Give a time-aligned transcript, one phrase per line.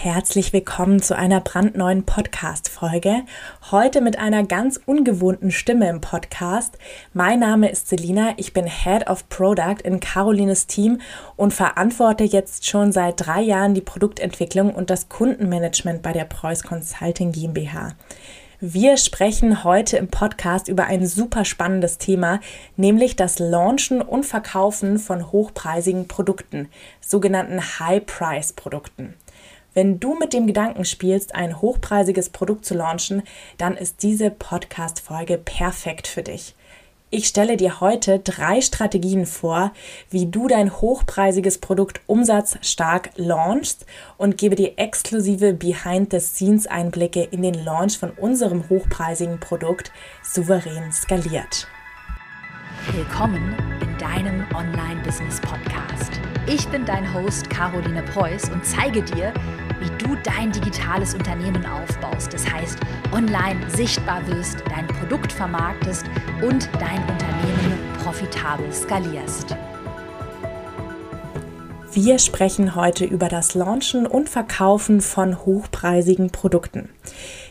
[0.00, 3.22] Herzlich willkommen zu einer brandneuen Podcast-Folge.
[3.72, 6.78] Heute mit einer ganz ungewohnten Stimme im Podcast.
[7.14, 11.00] Mein Name ist Selina, ich bin Head of Product in Carolines Team
[11.34, 16.62] und verantworte jetzt schon seit drei Jahren die Produktentwicklung und das Kundenmanagement bei der Preuß
[16.62, 17.96] Consulting GmbH.
[18.60, 22.38] Wir sprechen heute im Podcast über ein super spannendes Thema,
[22.76, 26.68] nämlich das Launchen und Verkaufen von hochpreisigen Produkten,
[27.00, 29.14] sogenannten High-Price-Produkten.
[29.74, 33.22] Wenn du mit dem Gedanken spielst, ein hochpreisiges Produkt zu launchen,
[33.58, 36.54] dann ist diese Podcast-Folge perfekt für dich.
[37.10, 39.72] Ich stelle dir heute drei Strategien vor,
[40.10, 43.86] wie du dein hochpreisiges Produkt umsatzstark launchst
[44.18, 49.90] und gebe dir exklusive Behind-the-Scenes-Einblicke in den Launch von unserem hochpreisigen Produkt
[50.22, 51.66] souverän skaliert.
[52.92, 56.20] Willkommen deinem Online-Business-Podcast.
[56.46, 59.34] Ich bin dein Host Caroline Preuß und zeige dir,
[59.80, 62.32] wie du dein digitales Unternehmen aufbaust.
[62.32, 62.78] Das heißt,
[63.12, 66.06] online sichtbar wirst, dein Produkt vermarktest
[66.42, 69.56] und dein Unternehmen profitabel skalierst.
[71.92, 76.90] Wir sprechen heute über das Launchen und Verkaufen von hochpreisigen Produkten.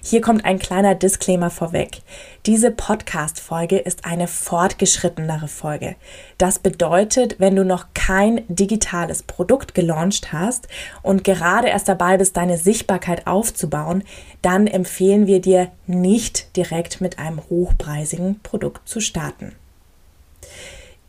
[0.02, 2.02] Hier kommt ein kleiner Disclaimer vorweg.
[2.46, 5.96] Diese Podcast-Folge ist eine fortgeschrittenere Folge.
[6.38, 10.68] Das bedeutet, wenn du noch kein digitales Produkt gelauncht hast
[11.02, 14.04] und gerade erst dabei bist, deine Sichtbarkeit aufzubauen,
[14.42, 19.56] dann empfehlen wir dir nicht direkt mit einem hochpreisigen Produkt zu starten.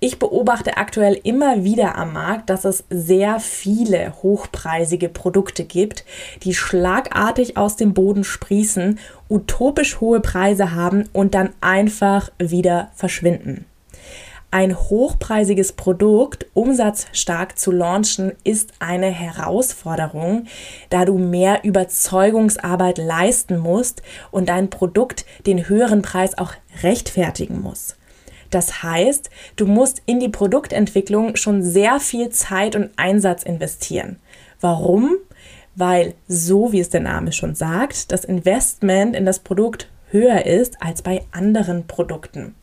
[0.01, 6.05] Ich beobachte aktuell immer wieder am Markt, dass es sehr viele hochpreisige Produkte gibt,
[6.45, 13.65] die schlagartig aus dem Boden sprießen, utopisch hohe Preise haben und dann einfach wieder verschwinden.
[14.53, 20.47] Ein hochpreisiges Produkt umsatzstark zu launchen ist eine Herausforderung,
[20.91, 27.98] da du mehr Überzeugungsarbeit leisten musst und dein Produkt den höheren Preis auch rechtfertigen muss.
[28.51, 34.17] Das heißt, du musst in die Produktentwicklung schon sehr viel Zeit und Einsatz investieren.
[34.61, 35.17] Warum?
[35.75, 40.83] Weil, so wie es der Name schon sagt, das Investment in das Produkt höher ist
[40.83, 42.55] als bei anderen Produkten.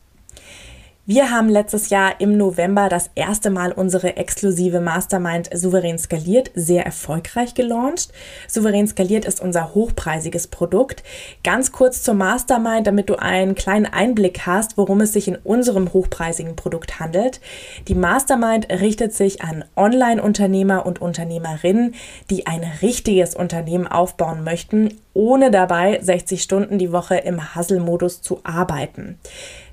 [1.08, 6.84] Wir haben letztes Jahr im November das erste Mal unsere exklusive Mastermind Souverän Skaliert sehr
[6.84, 8.08] erfolgreich gelauncht.
[8.48, 11.04] Souverän Skaliert ist unser hochpreisiges Produkt.
[11.44, 15.92] Ganz kurz zur Mastermind, damit du einen kleinen Einblick hast, worum es sich in unserem
[15.92, 17.40] hochpreisigen Produkt handelt.
[17.86, 21.94] Die Mastermind richtet sich an Online-Unternehmer und Unternehmerinnen,
[22.30, 28.40] die ein richtiges Unternehmen aufbauen möchten, ohne dabei 60 Stunden die Woche im Hustle-Modus zu
[28.42, 29.20] arbeiten.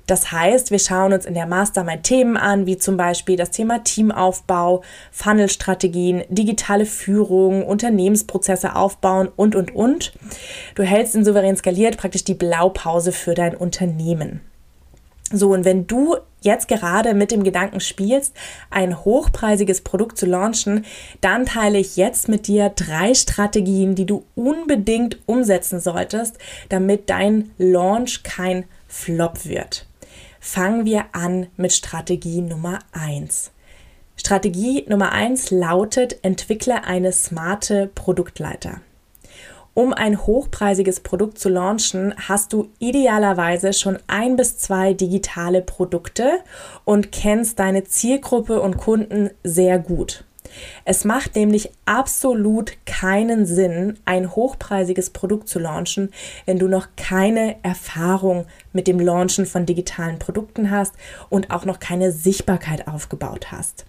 [0.06, 3.82] Das heißt, wir schauen uns in der Mastermind Themen an, wie zum Beispiel das Thema
[3.82, 10.12] Teamaufbau, Funnelstrategien, digitale Führung, Unternehmensprozesse aufbauen und, und, und.
[10.74, 14.40] Du hältst in Souverän skaliert praktisch die Blaupause für dein Unternehmen.
[15.32, 18.34] So, und wenn du jetzt gerade mit dem Gedanken spielst,
[18.70, 20.84] ein hochpreisiges Produkt zu launchen,
[21.22, 26.36] dann teile ich jetzt mit dir drei Strategien, die du unbedingt umsetzen solltest,
[26.68, 29.86] damit dein Launch kein Flop wird.
[30.46, 33.50] Fangen wir an mit Strategie Nummer 1.
[34.14, 38.82] Strategie Nummer 1 lautet, entwickle eine smarte Produktleiter.
[39.72, 46.40] Um ein hochpreisiges Produkt zu launchen, hast du idealerweise schon ein bis zwei digitale Produkte
[46.84, 50.24] und kennst deine Zielgruppe und Kunden sehr gut.
[50.84, 56.10] Es macht nämlich absolut keinen Sinn, ein hochpreisiges Produkt zu launchen,
[56.46, 60.94] wenn du noch keine Erfahrung mit dem Launchen von digitalen Produkten hast
[61.30, 63.86] und auch noch keine Sichtbarkeit aufgebaut hast.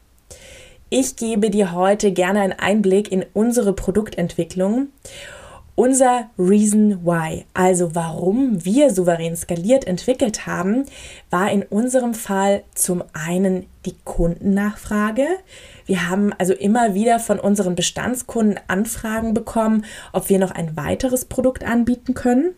[0.90, 4.90] Ich gebe dir heute gerne einen Einblick in unsere Produktentwicklung
[5.76, 10.86] unser Reason Why, also warum wir souverän skaliert entwickelt haben,
[11.30, 15.28] war in unserem Fall zum einen die Kundennachfrage.
[15.86, 21.26] Wir haben also immer wieder von unseren Bestandskunden Anfragen bekommen, ob wir noch ein weiteres
[21.26, 22.56] Produkt anbieten können.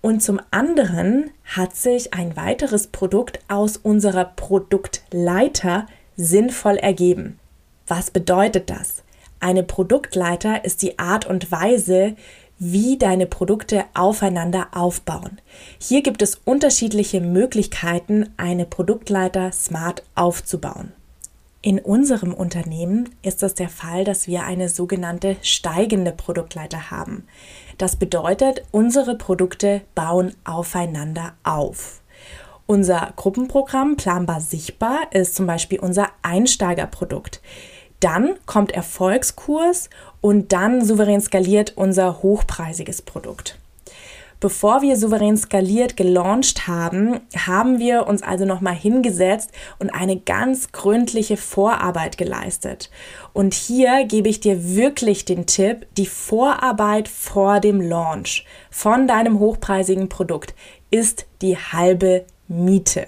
[0.00, 5.86] Und zum anderen hat sich ein weiteres Produkt aus unserer Produktleiter
[6.16, 7.38] sinnvoll ergeben.
[7.86, 9.02] Was bedeutet das?
[9.38, 12.16] Eine Produktleiter ist die Art und Weise,
[12.58, 15.40] wie deine Produkte aufeinander aufbauen.
[15.78, 20.92] Hier gibt es unterschiedliche Möglichkeiten, eine Produktleiter smart aufzubauen.
[21.62, 27.26] In unserem Unternehmen ist das der Fall, dass wir eine sogenannte steigende Produktleiter haben.
[27.76, 32.02] Das bedeutet, unsere Produkte bauen aufeinander auf.
[32.66, 37.40] Unser Gruppenprogramm Planbar Sichtbar ist zum Beispiel unser Einsteigerprodukt.
[38.00, 39.88] Dann kommt Erfolgskurs
[40.26, 43.60] und dann souverän skaliert unser hochpreisiges Produkt.
[44.40, 50.72] Bevor wir souverän skaliert gelauncht haben, haben wir uns also nochmal hingesetzt und eine ganz
[50.72, 52.90] gründliche Vorarbeit geleistet.
[53.34, 59.38] Und hier gebe ich dir wirklich den Tipp, die Vorarbeit vor dem Launch von deinem
[59.38, 60.56] hochpreisigen Produkt
[60.90, 63.06] ist die halbe Miete.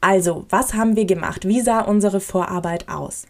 [0.00, 1.48] Also, was haben wir gemacht?
[1.48, 3.26] Wie sah unsere Vorarbeit aus?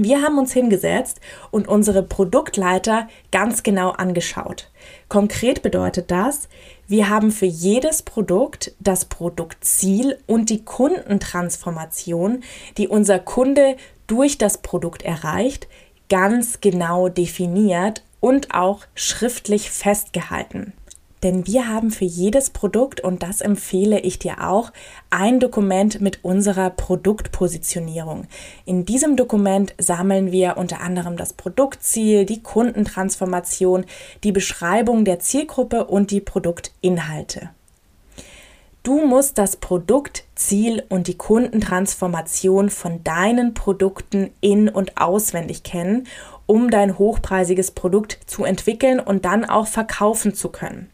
[0.00, 4.70] Wir haben uns hingesetzt und unsere Produktleiter ganz genau angeschaut.
[5.08, 6.48] Konkret bedeutet das,
[6.86, 12.44] wir haben für jedes Produkt das Produktziel und die Kundentransformation,
[12.76, 15.66] die unser Kunde durch das Produkt erreicht,
[16.08, 20.74] ganz genau definiert und auch schriftlich festgehalten.
[21.22, 24.72] Denn wir haben für jedes Produkt, und das empfehle ich dir auch,
[25.10, 28.26] ein Dokument mit unserer Produktpositionierung.
[28.64, 33.84] In diesem Dokument sammeln wir unter anderem das Produktziel, die Kundentransformation,
[34.22, 37.50] die Beschreibung der Zielgruppe und die Produktinhalte.
[38.84, 46.06] Du musst das Produktziel und die Kundentransformation von deinen Produkten in und auswendig kennen,
[46.46, 50.88] um dein hochpreisiges Produkt zu entwickeln und dann auch verkaufen zu können.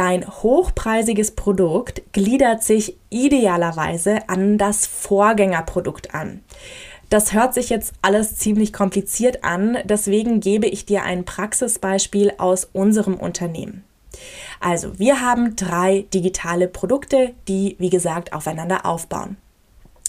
[0.00, 6.40] Dein hochpreisiges Produkt gliedert sich idealerweise an das Vorgängerprodukt an.
[7.10, 12.66] Das hört sich jetzt alles ziemlich kompliziert an, deswegen gebe ich dir ein Praxisbeispiel aus
[12.72, 13.84] unserem Unternehmen.
[14.58, 19.36] Also, wir haben drei digitale Produkte, die, wie gesagt, aufeinander aufbauen.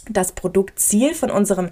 [0.10, 1.70] Das Produktziel von unserem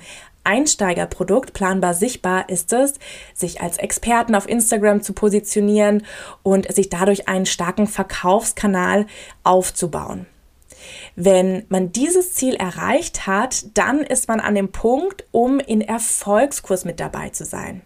[0.50, 2.96] Einsteigerprodukt planbar sichtbar ist es,
[3.36, 6.04] sich als Experten auf Instagram zu positionieren
[6.42, 9.06] und sich dadurch einen starken Verkaufskanal
[9.44, 10.26] aufzubauen.
[11.16, 16.84] Wenn man dieses Ziel erreicht hat, dann ist man an dem Punkt, um in Erfolgskurs
[16.84, 17.84] mit dabei zu sein.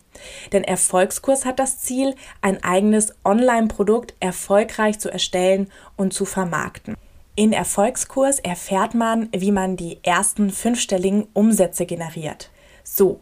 [0.54, 6.95] Denn Erfolgskurs hat das Ziel, ein eigenes Online-Produkt erfolgreich zu erstellen und zu vermarkten.
[7.36, 12.51] In Erfolgskurs erfährt man, wie man die ersten fünfstelligen Umsätze generiert.
[12.83, 13.19] So,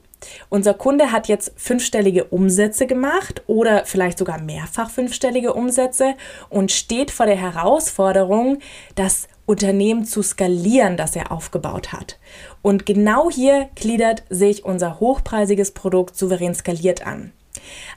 [0.49, 6.15] unser Kunde hat jetzt fünfstellige Umsätze gemacht oder vielleicht sogar mehrfach fünfstellige Umsätze
[6.49, 8.59] und steht vor der Herausforderung,
[8.95, 12.19] das Unternehmen zu skalieren, das er aufgebaut hat.
[12.61, 17.33] Und genau hier gliedert sich unser hochpreisiges Produkt souverän skaliert an.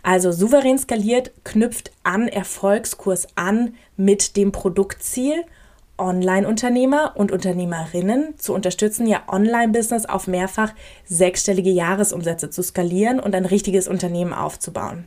[0.03, 5.45] Also souverän skaliert knüpft an Erfolgskurs an mit dem Produktziel
[5.99, 10.73] Online-Unternehmer und Unternehmerinnen zu unterstützen, ihr Online-Business auf mehrfach
[11.05, 15.05] sechsstellige Jahresumsätze zu skalieren und ein richtiges Unternehmen aufzubauen.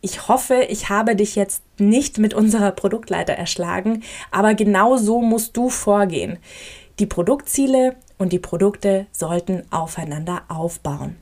[0.00, 5.56] Ich hoffe, ich habe dich jetzt nicht mit unserer Produktleiter erschlagen, aber genau so musst
[5.56, 6.38] du vorgehen.
[6.98, 11.16] Die Produktziele und die Produkte sollten aufeinander aufbauen.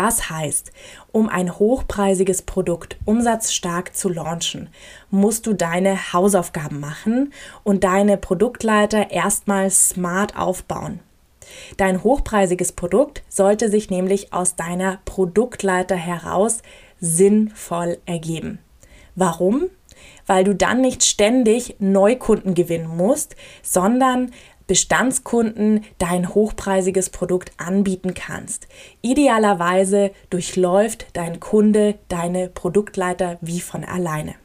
[0.00, 0.72] Das heißt,
[1.12, 4.70] um ein hochpreisiges Produkt umsatzstark zu launchen,
[5.10, 11.00] musst du deine Hausaufgaben machen und deine Produktleiter erstmal smart aufbauen.
[11.76, 16.62] Dein hochpreisiges Produkt sollte sich nämlich aus deiner Produktleiter heraus
[16.98, 18.58] sinnvoll ergeben.
[19.16, 19.68] Warum?
[20.24, 24.32] Weil du dann nicht ständig Neukunden gewinnen musst, sondern
[24.70, 28.68] Bestandskunden dein hochpreisiges Produkt anbieten kannst.
[29.02, 34.36] Idealerweise durchläuft dein Kunde deine Produktleiter wie von alleine.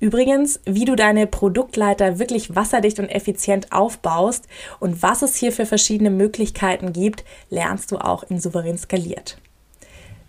[0.00, 4.48] Übrigens, wie du deine Produktleiter wirklich wasserdicht und effizient aufbaust
[4.80, 9.38] und was es hier für verschiedene Möglichkeiten gibt, lernst du auch in Souverän skaliert.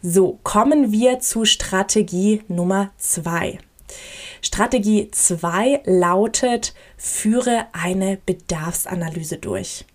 [0.03, 3.57] So, kommen wir zu Strategie Nummer zwei.
[4.45, 9.85] Strategie 2 lautet, führe eine Bedarfsanalyse durch.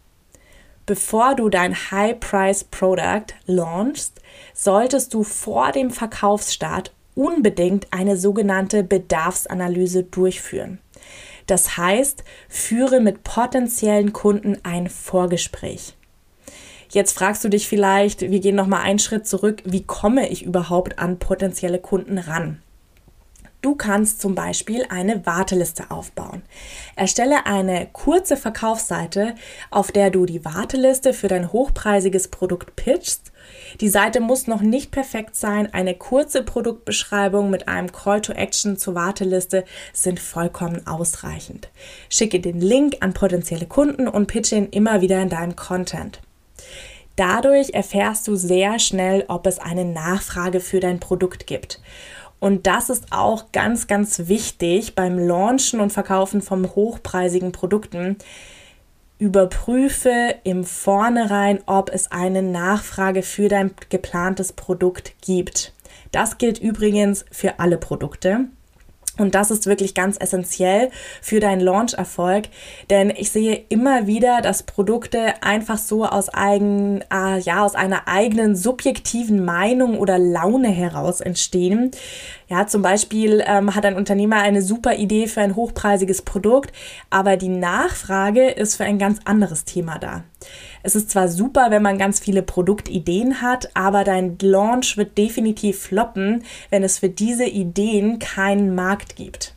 [0.87, 4.23] Bevor du dein High-Price-Product launchst,
[4.55, 10.79] solltest du vor dem Verkaufsstart unbedingt eine sogenannte Bedarfsanalyse durchführen.
[11.47, 15.95] Das heißt, führe mit potenziellen Kunden ein Vorgespräch.
[16.89, 20.43] Jetzt fragst du dich vielleicht, wir gehen noch mal einen Schritt zurück, wie komme ich
[20.43, 22.63] überhaupt an potenzielle Kunden ran?
[23.61, 26.43] Du kannst zum Beispiel eine Warteliste aufbauen.
[26.95, 29.35] Erstelle eine kurze Verkaufsseite,
[29.73, 33.33] auf der du die Warteliste für dein hochpreisiges Produkt pitchst.
[33.81, 35.73] Die Seite muss noch nicht perfekt sein.
[35.75, 41.69] Eine kurze Produktbeschreibung mit einem Call to Action zur Warteliste sind vollkommen ausreichend.
[42.09, 46.21] Schicke den Link an potenzielle Kunden und pitche ihn immer wieder in deinem Content.
[47.17, 51.81] Dadurch erfährst du sehr schnell, ob es eine Nachfrage für dein Produkt gibt.
[52.41, 58.17] Und das ist auch ganz, ganz wichtig beim Launchen und Verkaufen von hochpreisigen Produkten.
[59.19, 65.73] Überprüfe im Vornherein, ob es eine Nachfrage für dein geplantes Produkt gibt.
[66.13, 68.47] Das gilt übrigens für alle Produkte.
[69.19, 72.45] Und das ist wirklich ganz essentiell für deinen Launch-Erfolg,
[72.89, 78.09] denn ich sehe immer wieder, dass Produkte einfach so aus, eigen, äh, ja, aus einer
[78.09, 81.91] eigenen subjektiven Meinung oder Laune heraus entstehen.
[82.49, 86.73] Ja, zum Beispiel ähm, hat ein Unternehmer eine super Idee für ein hochpreisiges Produkt,
[87.11, 90.25] aber die Nachfrage ist für ein ganz anderes Thema da.
[90.83, 95.81] Es ist zwar super, wenn man ganz viele Produktideen hat, aber dein Launch wird definitiv
[95.81, 99.55] floppen, wenn es für diese Ideen keinen Markt gibt.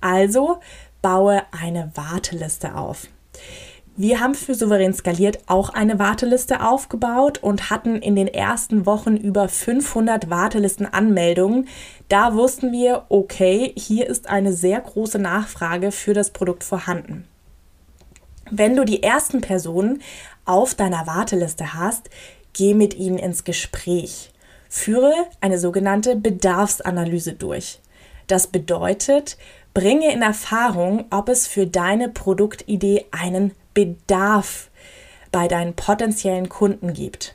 [0.00, 0.58] Also
[1.02, 3.08] baue eine Warteliste auf.
[3.96, 9.16] Wir haben für Souverän skaliert auch eine Warteliste aufgebaut und hatten in den ersten Wochen
[9.16, 11.68] über 500 Wartelistenanmeldungen.
[12.08, 17.28] Da wussten wir, okay, hier ist eine sehr große Nachfrage für das Produkt vorhanden.
[18.56, 20.00] Wenn du die ersten Personen
[20.44, 22.08] auf deiner Warteliste hast,
[22.52, 24.30] geh mit ihnen ins Gespräch.
[24.68, 27.80] Führe eine sogenannte Bedarfsanalyse durch.
[28.28, 29.38] Das bedeutet,
[29.74, 34.70] bringe in Erfahrung, ob es für deine Produktidee einen Bedarf
[35.32, 37.34] bei deinen potenziellen Kunden gibt.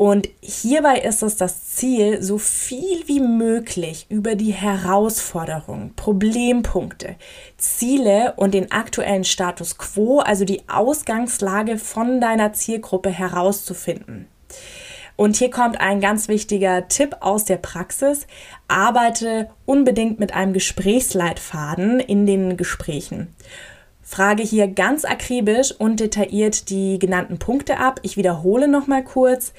[0.00, 7.16] Und hierbei ist es das Ziel, so viel wie möglich über die Herausforderungen, Problempunkte,
[7.58, 14.26] Ziele und den aktuellen Status quo, also die Ausgangslage von deiner Zielgruppe herauszufinden.
[15.16, 18.26] Und hier kommt ein ganz wichtiger Tipp aus der Praxis.
[18.68, 23.36] Arbeite unbedingt mit einem Gesprächsleitfaden in den Gesprächen.
[24.10, 28.00] Frage hier ganz akribisch und detailliert die genannten Punkte ab.
[28.02, 29.52] Ich wiederhole nochmal kurz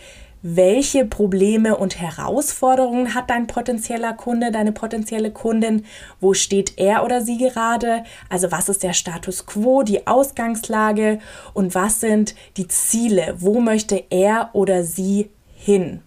[0.44, 5.86] welche Probleme und Herausforderungen hat dein potenzieller Kunde, deine potenzielle Kundin,
[6.20, 11.20] wo steht er oder sie gerade, also was ist der Status quo, die Ausgangslage?
[11.54, 16.02] Und was sind die Ziele, wo möchte er oder sie hin.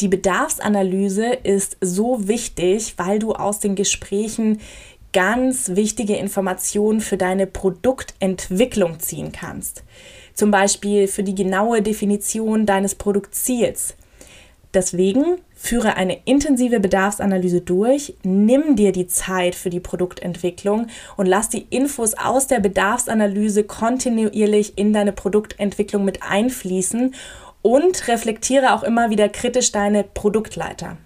[0.00, 4.60] Die Bedarfsanalyse ist so wichtig, weil du aus den Gesprächen
[5.12, 9.82] ganz wichtige Informationen für deine Produktentwicklung ziehen kannst
[10.38, 13.96] zum Beispiel für die genaue Definition deines Produktziels.
[14.72, 21.48] Deswegen führe eine intensive Bedarfsanalyse durch, nimm dir die Zeit für die Produktentwicklung und lass
[21.48, 27.16] die Infos aus der Bedarfsanalyse kontinuierlich in deine Produktentwicklung mit einfließen
[27.62, 30.98] und reflektiere auch immer wieder kritisch deine Produktleiter.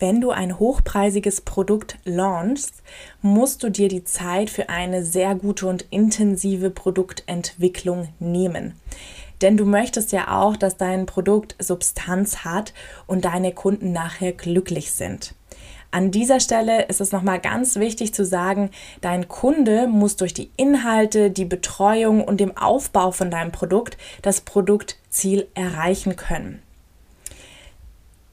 [0.00, 2.82] Wenn du ein hochpreisiges Produkt launchst,
[3.20, 8.72] musst du dir die Zeit für eine sehr gute und intensive Produktentwicklung nehmen.
[9.42, 12.72] Denn du möchtest ja auch, dass dein Produkt Substanz hat
[13.06, 15.34] und deine Kunden nachher glücklich sind.
[15.90, 18.70] An dieser Stelle ist es nochmal ganz wichtig zu sagen,
[19.02, 24.40] dein Kunde muss durch die Inhalte, die Betreuung und dem Aufbau von deinem Produkt das
[24.40, 26.62] Produktziel erreichen können.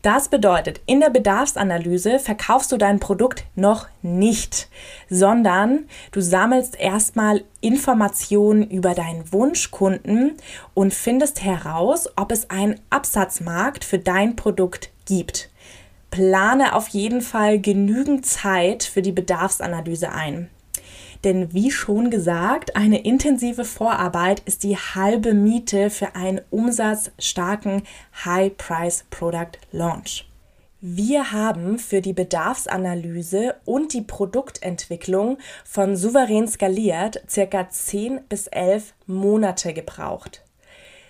[0.03, 4.69] Das bedeutet, in der Bedarfsanalyse verkaufst du dein Produkt noch nicht,
[5.09, 10.37] sondern du sammelst erstmal Informationen über deinen Wunschkunden
[10.73, 15.49] und findest heraus, ob es einen Absatzmarkt für dein Produkt gibt.
[16.11, 20.49] Plane auf jeden Fall genügend Zeit für die Bedarfsanalyse ein.
[21.27, 27.83] Denn wie schon gesagt, eine intensive Vorarbeit ist die halbe Miete für einen umsatzstarken
[28.23, 30.25] High-Price-Product Launch.
[30.79, 38.93] Wir haben für die Bedarfsanalyse und die Produktentwicklung von Souverän skaliert circa 10 bis 11
[39.05, 40.45] Monate gebraucht.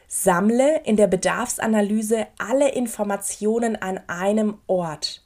[0.08, 5.24] Sammle in der Bedarfsanalyse alle Informationen an einem Ort.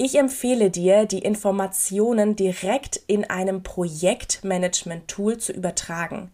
[0.00, 6.30] Ich empfehle dir, die Informationen direkt in einem Projektmanagement-Tool zu übertragen.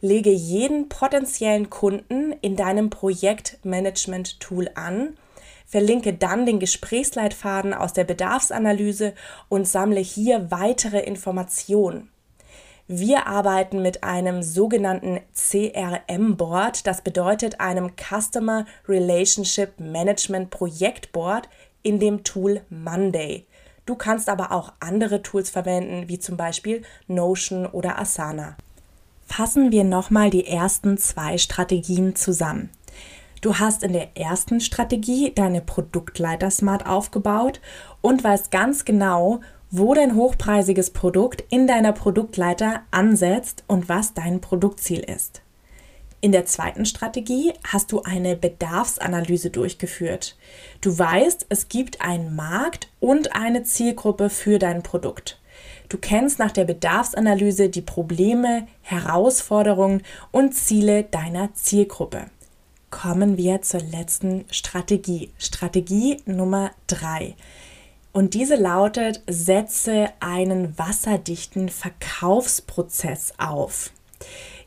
[0.00, 5.18] Lege jeden potenziellen Kunden in deinem Projektmanagement-Tool an,
[5.66, 9.12] verlinke dann den Gesprächsleitfaden aus der Bedarfsanalyse
[9.50, 12.08] und sammle hier weitere Informationen.
[12.88, 21.48] Wir arbeiten mit einem sogenannten CRM-Board, das bedeutet einem Customer Relationship Management Projektboard,
[21.82, 23.46] in dem Tool Monday.
[23.84, 28.56] Du kannst aber auch andere Tools verwenden, wie zum Beispiel Notion oder Asana.
[29.26, 32.70] Fassen wir nochmal die ersten zwei Strategien zusammen.
[33.40, 37.60] Du hast in der ersten Strategie deine Produktleiter smart aufgebaut
[38.00, 44.40] und weißt ganz genau, wo dein hochpreisiges Produkt in deiner Produktleiter ansetzt und was dein
[44.40, 45.41] Produktziel ist.
[46.24, 50.36] In der zweiten Strategie hast du eine Bedarfsanalyse durchgeführt.
[50.80, 55.40] Du weißt, es gibt einen Markt und eine Zielgruppe für dein Produkt.
[55.88, 62.26] Du kennst nach der Bedarfsanalyse die Probleme, Herausforderungen und Ziele deiner Zielgruppe.
[62.92, 65.32] Kommen wir zur letzten Strategie.
[65.38, 67.34] Strategie Nummer drei.
[68.12, 73.90] Und diese lautet, setze einen wasserdichten Verkaufsprozess auf.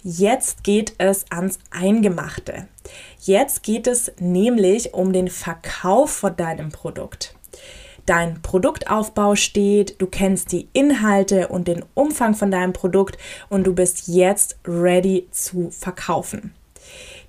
[0.08, 2.68] Jetzt geht es ans Eingemachte.
[3.22, 7.34] Jetzt geht es nämlich um den Verkauf von deinem Produkt.
[8.06, 13.18] Dein Produktaufbau steht, du kennst die Inhalte und den Umfang von deinem Produkt
[13.50, 16.54] und du bist jetzt ready zu verkaufen.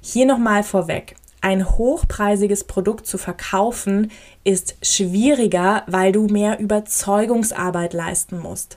[0.03, 1.17] Hier nochmal vorweg.
[1.41, 4.11] Ein hochpreisiges Produkt zu verkaufen
[4.45, 8.77] ist schwieriger, weil du mehr Überzeugungsarbeit leisten musst.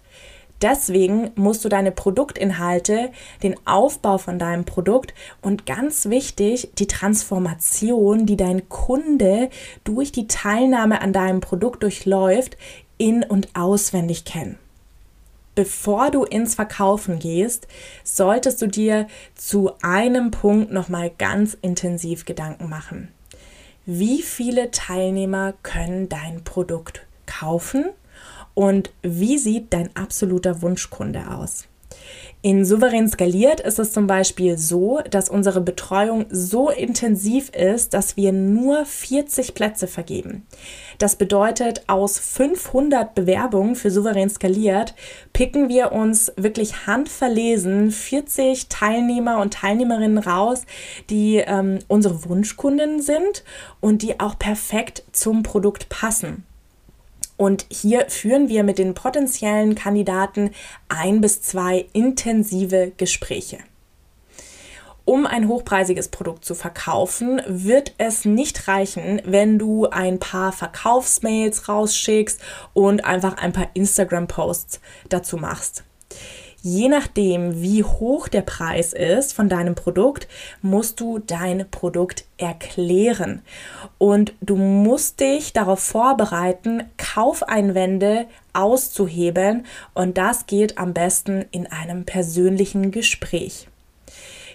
[0.61, 3.11] Deswegen musst du deine Produktinhalte,
[3.43, 9.49] den Aufbau von deinem Produkt und ganz wichtig, die Transformation, die dein Kunde
[9.85, 12.57] durch die Teilnahme an deinem Produkt durchläuft,
[12.97, 14.57] in und auswendig kennen.
[15.55, 17.67] Bevor du ins Verkaufen gehst,
[18.03, 23.09] solltest du dir zu einem Punkt nochmal ganz intensiv Gedanken machen.
[23.85, 27.85] Wie viele Teilnehmer können dein Produkt kaufen
[28.53, 31.69] und wie sieht dein absoluter Wunschkunde aus?
[32.41, 38.15] In Souverän skaliert ist es zum Beispiel so, dass unsere Betreuung so intensiv ist, dass
[38.15, 40.47] wir nur 40 Plätze vergeben.
[40.99, 44.95] Das bedeutet, aus 500 Bewerbungen für Souverän skaliert
[45.33, 50.61] picken wir uns wirklich handverlesen 40 Teilnehmer und Teilnehmerinnen raus,
[51.09, 53.43] die ähm, unsere Wunschkunden sind
[53.81, 56.45] und die auch perfekt zum Produkt passen.
[57.39, 60.51] Und hier führen wir mit den potenziellen Kandidaten
[60.89, 63.59] ein bis zwei intensive Gespräche.
[65.05, 71.69] Um ein hochpreisiges Produkt zu verkaufen, wird es nicht reichen, wenn du ein paar Verkaufsmails
[71.69, 72.41] rausschickst
[72.73, 75.85] und einfach ein paar Instagram-Posts dazu machst.
[76.61, 80.27] Je nachdem, wie hoch der Preis ist von deinem Produkt,
[80.61, 83.41] musst du dein Produkt erklären.
[83.97, 89.65] Und du musst dich darauf vorbereiten, Kaufeinwände auszuhebeln.
[89.93, 93.67] Und das geht am besten in einem persönlichen Gespräch.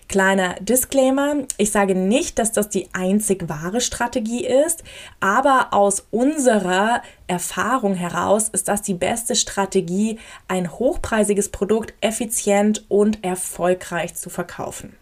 [0.09, 4.85] Kleiner Disclaimer, ich sage nicht, dass das die einzig wahre Strategie ist,
[5.19, 13.25] aber aus unserer Erfahrung heraus ist das die beste Strategie, ein hochpreisiges Produkt effizient und
[13.25, 14.95] erfolgreich zu verkaufen.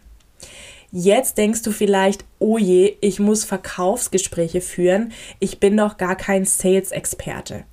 [0.95, 6.45] Jetzt denkst du vielleicht, oh je, ich muss Verkaufsgespräche führen, ich bin doch gar kein
[6.45, 7.65] Sales-Experte.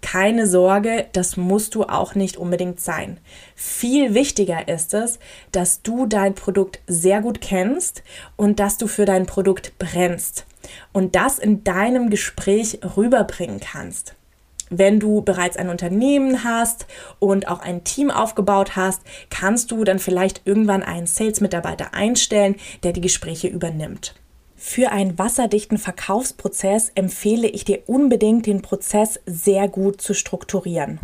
[0.00, 3.18] Keine Sorge, das musst du auch nicht unbedingt sein.
[3.54, 5.18] Viel wichtiger ist es,
[5.52, 8.02] dass du dein Produkt sehr gut kennst
[8.36, 10.46] und dass du für dein Produkt brennst
[10.92, 14.14] und das in deinem Gespräch rüberbringen kannst.
[14.70, 16.86] Wenn du bereits ein Unternehmen hast
[17.18, 22.92] und auch ein Team aufgebaut hast, kannst du dann vielleicht irgendwann einen Sales-Mitarbeiter einstellen, der
[22.92, 24.14] die Gespräche übernimmt.
[24.62, 31.00] Für einen wasserdichten Verkaufsprozess empfehle ich dir unbedingt, den Prozess sehr gut zu strukturieren.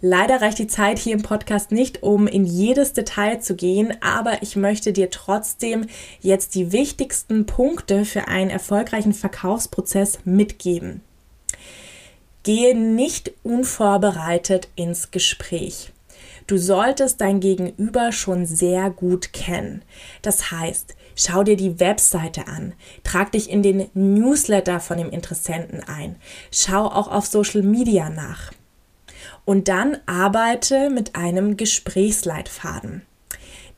[0.00, 4.42] Leider reicht die Zeit hier im Podcast nicht, um in jedes Detail zu gehen, aber
[4.42, 5.88] ich möchte dir trotzdem
[6.20, 11.02] jetzt die wichtigsten Punkte für einen erfolgreichen Verkaufsprozess mitgeben.
[12.44, 15.92] Gehe nicht unvorbereitet ins Gespräch.
[16.46, 19.82] Du solltest dein Gegenüber schon sehr gut kennen.
[20.22, 22.72] Das heißt, schau dir die Webseite an,
[23.04, 26.16] trag dich in den Newsletter von dem Interessenten ein,
[26.50, 28.52] schau auch auf Social Media nach.
[29.44, 33.02] Und dann arbeite mit einem Gesprächsleitfaden.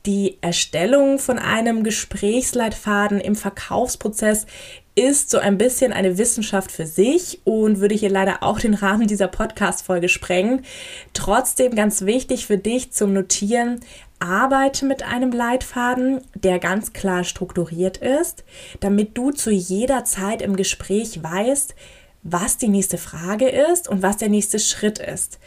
[0.05, 4.45] Die Erstellung von einem Gesprächsleitfaden im Verkaufsprozess
[4.95, 9.07] ist so ein bisschen eine Wissenschaft für sich und würde hier leider auch den Rahmen
[9.07, 10.63] dieser Podcast-Folge sprengen.
[11.13, 13.79] Trotzdem ganz wichtig für dich zum Notieren,
[14.19, 18.43] arbeite mit einem Leitfaden, der ganz klar strukturiert ist,
[18.79, 21.75] damit du zu jeder Zeit im Gespräch weißt,
[22.23, 25.39] was die nächste Frage ist und was der nächste Schritt ist.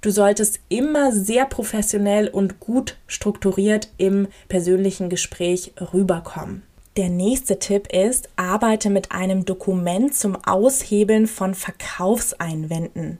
[0.00, 6.62] Du solltest immer sehr professionell und gut strukturiert im persönlichen Gespräch rüberkommen.
[6.96, 13.18] Der nächste Tipp ist, arbeite mit einem Dokument zum Aushebeln von Verkaufseinwänden.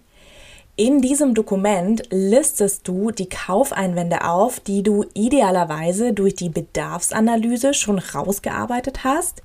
[0.76, 7.98] In diesem Dokument listest du die Kaufeinwände auf, die du idealerweise durch die Bedarfsanalyse schon
[7.98, 9.42] rausgearbeitet hast.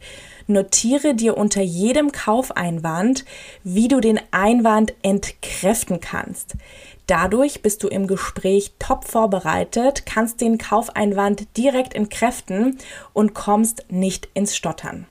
[0.49, 3.23] Notiere dir unter jedem Kaufeinwand,
[3.63, 6.55] wie du den Einwand entkräften kannst.
[7.05, 12.79] Dadurch bist du im Gespräch top vorbereitet, kannst den Kaufeinwand direkt entkräften
[13.13, 15.05] und kommst nicht ins Stottern.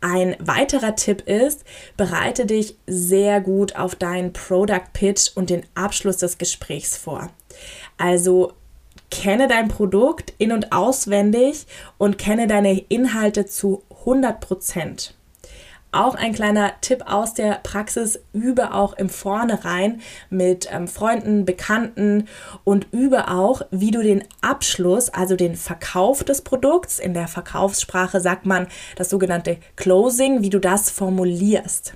[0.00, 1.64] Ein weiterer Tipp ist,
[1.98, 7.28] bereite dich sehr gut auf deinen Product Pitch und den Abschluss des Gesprächs vor.
[7.98, 8.54] Also
[9.10, 11.66] kenne dein Produkt in und auswendig
[11.98, 15.14] und kenne deine Inhalte zu 100 Prozent.
[15.92, 22.28] Auch ein kleiner Tipp aus der Praxis, übe auch im Vornherein mit ähm, Freunden, Bekannten
[22.62, 28.20] und übe auch, wie du den Abschluss, also den Verkauf des Produkts, in der Verkaufssprache
[28.20, 31.94] sagt man das sogenannte Closing, wie du das formulierst.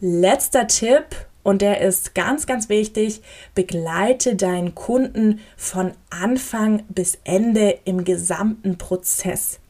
[0.00, 1.04] Letzter Tipp,
[1.44, 3.20] und der ist ganz, ganz wichtig,
[3.54, 9.60] begleite deinen Kunden von Anfang bis Ende im gesamten Prozess.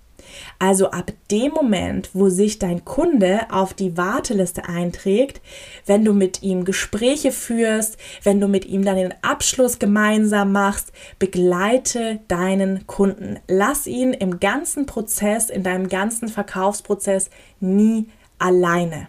[0.59, 5.41] Also ab dem Moment, wo sich dein Kunde auf die Warteliste einträgt,
[5.87, 10.93] wenn du mit ihm Gespräche führst, wenn du mit ihm dann den Abschluss gemeinsam machst,
[11.19, 13.39] begleite deinen Kunden.
[13.49, 19.09] Lass ihn im ganzen Prozess, in deinem ganzen Verkaufsprozess nie alleine.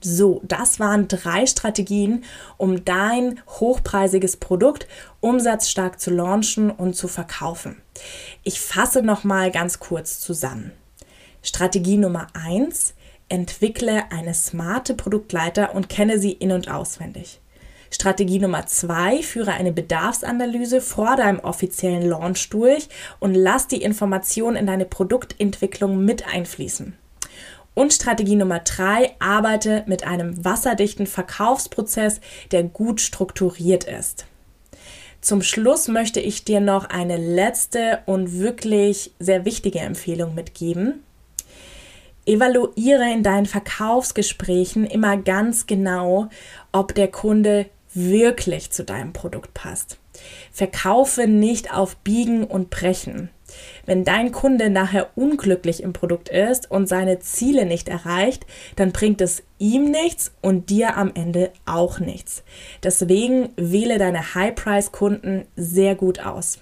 [0.00, 2.24] So, das waren drei Strategien,
[2.56, 4.86] um dein hochpreisiges Produkt
[5.20, 7.82] umsatzstark zu launchen und zu verkaufen.
[8.44, 10.70] Ich fasse noch mal ganz kurz zusammen.
[11.42, 12.94] Strategie Nummer eins:
[13.28, 17.40] Entwickle eine smarte Produktleiter und kenne sie in- und auswendig.
[17.90, 24.56] Strategie Nummer zwei, führe eine Bedarfsanalyse vor deinem offiziellen Launch durch und lass die Informationen
[24.56, 26.96] in deine Produktentwicklung mit einfließen.
[27.78, 34.26] Und Strategie Nummer drei, arbeite mit einem wasserdichten Verkaufsprozess, der gut strukturiert ist.
[35.20, 41.04] Zum Schluss möchte ich dir noch eine letzte und wirklich sehr wichtige Empfehlung mitgeben.
[42.26, 46.30] Evaluiere in deinen Verkaufsgesprächen immer ganz genau,
[46.72, 49.98] ob der Kunde wirklich zu deinem Produkt passt.
[50.50, 53.30] Verkaufe nicht auf Biegen und Brechen.
[53.86, 59.20] Wenn dein Kunde nachher unglücklich im Produkt ist und seine Ziele nicht erreicht, dann bringt
[59.20, 62.42] es ihm nichts und dir am Ende auch nichts.
[62.82, 66.58] Deswegen wähle deine High-Price-Kunden sehr gut aus.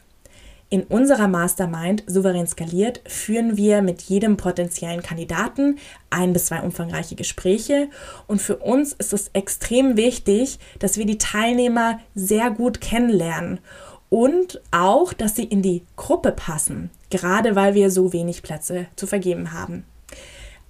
[0.68, 5.78] In unserer Mastermind Souverän skaliert führen wir mit jedem potenziellen Kandidaten
[6.10, 7.88] ein bis zwei umfangreiche Gespräche
[8.26, 13.60] und für uns ist es extrem wichtig, dass wir die Teilnehmer sehr gut kennenlernen
[14.08, 19.06] und auch, dass sie in die Gruppe passen, gerade weil wir so wenig Plätze zu
[19.06, 19.84] vergeben haben.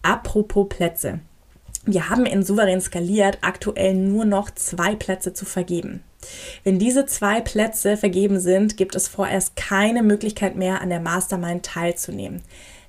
[0.02, 1.20] Apropos Plätze.
[1.84, 6.02] Wir haben in Souverän skaliert aktuell nur noch zwei Plätze zu vergeben.
[6.64, 11.64] Wenn diese zwei Plätze vergeben sind, gibt es vorerst keine Möglichkeit mehr, an der Mastermind
[11.64, 12.42] teilzunehmen.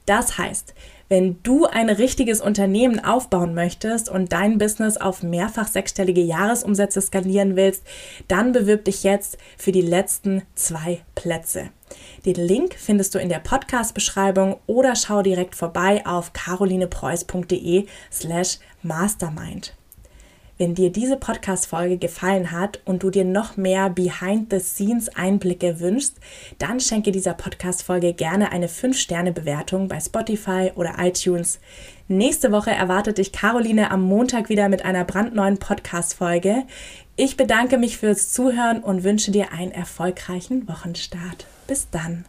[0.07, 0.73] Das heißt,
[1.09, 7.55] wenn du ein richtiges Unternehmen aufbauen möchtest und dein Business auf mehrfach sechsstellige Jahresumsätze skalieren
[7.55, 7.83] willst,
[8.27, 11.69] dann bewirb dich jetzt für die letzten zwei Plätze.
[12.25, 19.75] Den Link findest du in der Podcast-Beschreibung oder schau direkt vorbei auf carolinepreuß.de slash mastermind.
[20.57, 26.15] Wenn dir diese Podcast-Folge gefallen hat und du dir noch mehr Behind-the-Scenes-Einblicke wünschst,
[26.57, 31.59] dann schenke dieser Podcast-Folge gerne eine 5-Sterne-Bewertung bei Spotify oder iTunes.
[32.07, 36.63] Nächste Woche erwartet dich Caroline am Montag wieder mit einer brandneuen Podcast-Folge.
[37.15, 41.45] Ich bedanke mich fürs Zuhören und wünsche dir einen erfolgreichen Wochenstart.
[41.67, 42.25] Bis dann.